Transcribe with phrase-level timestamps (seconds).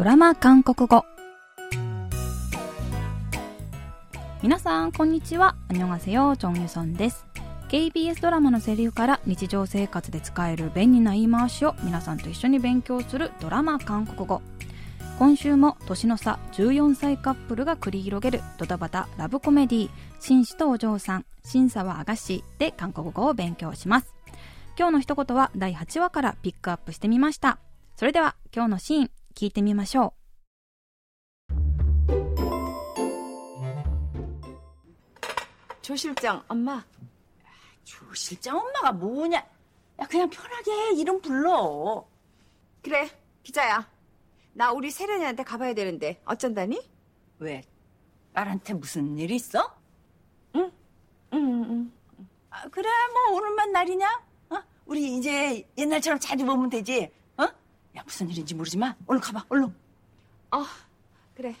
[0.00, 1.04] ドラマ韓国語。
[4.42, 5.56] 皆さんこんにちは。
[5.68, 7.26] アニョンアセヨチョンユソンです
[7.68, 14.40] KBS ドラマのセリフから日常生活で使える便利な言い回しを皆さんと一緒に勉強するドラマ韓国語。
[15.18, 24.14] 今週も年の差14歳カップルが繰り広げるドタバタラブコメディ紳士とお嬢さん審査はあがしで韓国語を勉強します。
[24.78, 27.58] 今日の一言は第8話からピックアップしてみました。
[27.96, 29.10] それでは今日のシーン。
[29.35, 30.13] 聞いてみましょ
[35.81, 36.83] 조 실장 엄마.
[37.83, 39.37] 조 실장 엄마가 뭐냐?
[39.37, 42.03] 야 그냥 편하게 이름 불러.
[42.81, 43.07] 그래
[43.43, 43.87] 기자야.
[44.53, 46.81] 나 우리 세련이한테 가봐야 되는데 어쩐다니?
[47.37, 47.61] 왜?
[48.33, 49.77] 딸한테 무슨 일 있어?
[50.55, 50.71] 응,
[51.33, 51.91] 응.
[52.49, 54.23] 아, 그래 뭐 오늘만 날이냐?
[54.49, 54.63] 어?
[54.85, 57.11] 우리 이제 옛날처럼 자주 보면 되지.
[57.95, 57.97] 어?
[57.99, 59.65] 야 무슨 일인지 모르지만 얼른 가봐 얼른.
[60.51, 60.65] 어
[61.35, 61.55] 그래.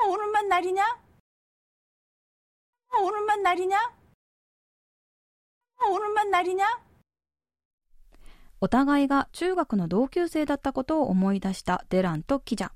[0.00, 0.82] 어, 오늘만 날이냐?
[2.90, 3.76] 어, 오늘만 날이냐?
[5.80, 6.64] 어, 오늘만 날이냐?
[8.60, 12.70] お互いが中学の同級生だったことを思い出したデランとキジャ。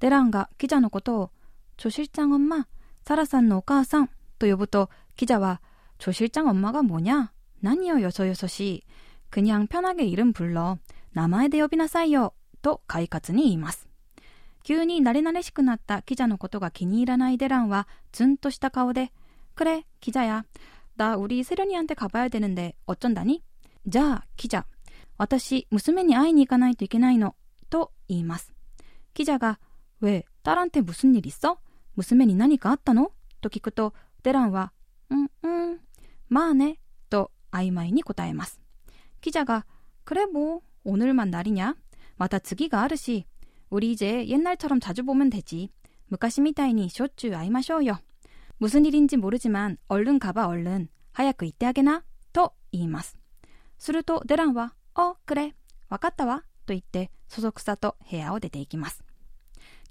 [0.00, 1.30] デランがキジャのことを、
[1.76, 2.66] 조실장엄마、
[3.06, 5.60] サラさんのお母さんと呼ぶと、キジャは、
[5.98, 8.84] 조실장엄마가뭐냐 何よよそよそしい。
[9.30, 10.78] 그냥편하게이름불러
[11.12, 12.34] 名前で呼びなさいよ。
[12.62, 13.88] と快活に言います。
[14.62, 19.12] 急に慣れ慣れしくなったキジャのことが気に入らないデランは、ツンとした顔で、
[19.54, 20.44] 그래、キジャや。
[20.96, 23.42] 나우리세련이한테가봐야되는데어쩐다니
[23.86, 24.64] じゃあ、キジャ。
[25.16, 27.34] 私、娘に会いに行かないといけないの。
[27.70, 28.52] と言います。
[29.14, 29.58] 記者が、
[30.00, 31.58] 왜、딸한테무슨일있어
[31.96, 34.72] 娘に何かあったのと聞くと、デランは、
[35.08, 35.80] うん、うん、
[36.28, 36.80] まあね、と
[37.54, 38.60] 曖昧に答えます。
[39.20, 39.66] 記者が、
[40.04, 41.76] 그래뭐오늘만날이냐
[42.16, 43.26] また次があるし、
[43.70, 45.70] 우리이제옛날처럼자주보면되지
[46.08, 48.00] 昔みたいにしょっちゅう会いましょうよ。
[48.60, 52.04] 무슨일인지모르지만얼른가봐얼른早く行ってあげな。
[52.32, 53.18] と言います。
[53.78, 55.54] するとデランは、お、くれ。
[55.88, 56.44] わかったわ。
[56.66, 59.02] と言って、そそくさと部屋を出ていきます。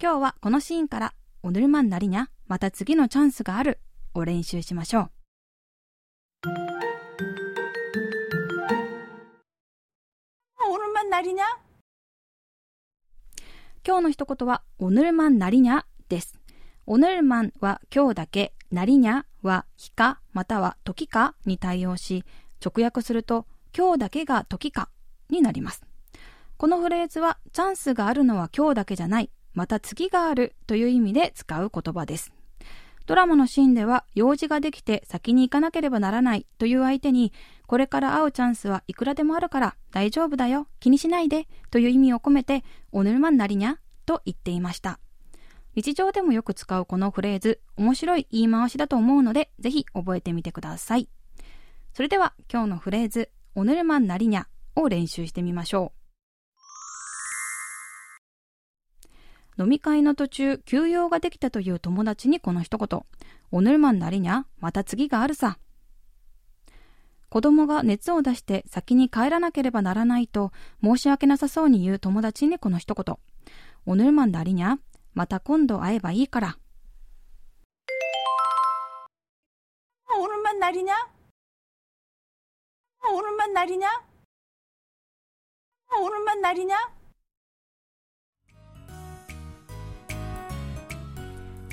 [0.01, 3.79] 今日はこのシーンから、おぬるまんなりにゃ、また次のチャンスがある、
[4.13, 5.11] を練習しましょう。
[11.14, 11.44] なりにゃ
[13.86, 16.40] 今日の一言は、おぬるまんなりにゃです。
[16.86, 20.18] おぬるまんは今日だけ、なりにゃは日か？
[20.32, 21.36] または時か？
[21.46, 22.24] に対応し、
[22.60, 24.88] 直訳すると、今日だけが時か？
[25.30, 25.84] になります。
[26.56, 32.32] このフレーズは、チャンスがあるのは今日だけじゃない、また次があるという意味で使う言葉です。
[33.06, 37.32] ドラマのシーンでは、用事ができて先に行かなければならないという相手に、
[37.66, 44.98] これから会うチャンスはいくらでもあるから大丈夫だよ、気にしないでという意味を込めて、おぬるまんなりにゃと言っていました。
[45.74, 51.08] 日常でもよく使うこのフレーズ、面白い言い回しだと思うので、ぜひ覚えてみてください。
[51.92, 56.03] それでは今日のフレーズ、おぬるまんなりにゃを練習してみましょう。
[59.56, 63.02] 飲み会の途中、休養ができたという友達にこの一言。
[63.52, 65.58] おぬるまんなりにゃ、また次があるさ。
[67.28, 73.16] 子供が熱を出して先に帰らなければならないと申し訳なさそうに言う友達にこの一言。
[73.86, 74.78] おぬるまんなりにゃ、
[75.14, 76.58] また今度会えばいいから。
[80.16, 80.94] おぬるまんなりにゃ。
[83.12, 83.88] おぬるまんなりにゃ。
[86.00, 86.76] おぬるまんなりにゃ。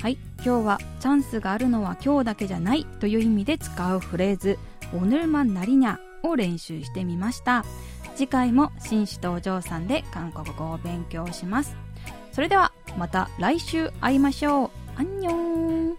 [0.02, 4.58] はい、今日はチャンスがあるのは今日だけじゃないという意味で使うフレーズ、
[4.92, 7.64] おぬるまんなりにゃを練習してみました。
[8.16, 11.76] 次回も紳士とお嬢さんで韓国語を勉強します。
[12.32, 14.70] それではまた来週会いましょう。
[14.96, 15.96] アンニョン